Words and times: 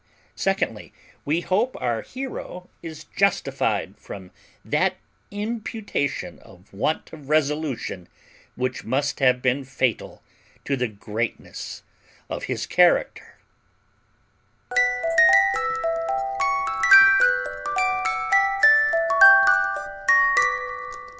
Secondly, 0.35 0.91
we 1.25 1.41
hope 1.41 1.79
our 1.79 2.01
hero 2.01 2.71
is 2.81 3.03
justified 3.15 3.95
from 3.99 4.31
that 4.65 4.95
imputation 5.29 6.39
of 6.39 6.73
want 6.73 7.13
of 7.13 7.29
resolution 7.29 8.07
which 8.55 8.83
must 8.83 9.19
have 9.19 9.43
been 9.43 9.63
fatal 9.63 10.23
to 10.65 10.75
the 10.75 10.87
greatness 10.87 11.83
of 12.31 12.45
his 12.45 12.65
character. 12.65 13.37